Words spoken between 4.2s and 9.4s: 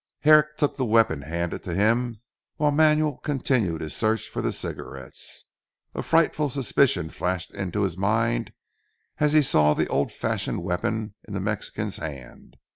for the cigarettes. A frightful suspicion flashed into his mind as